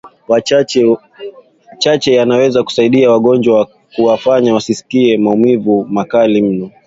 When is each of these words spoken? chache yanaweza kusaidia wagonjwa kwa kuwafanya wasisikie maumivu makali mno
chache 1.79 2.13
yanaweza 2.13 2.63
kusaidia 2.63 3.11
wagonjwa 3.11 3.65
kwa 3.65 3.75
kuwafanya 3.95 4.53
wasisikie 4.53 5.17
maumivu 5.17 5.85
makali 5.89 6.41
mno 6.41 6.71